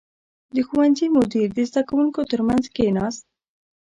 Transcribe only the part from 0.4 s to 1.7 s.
•د ښوونځي مدیر د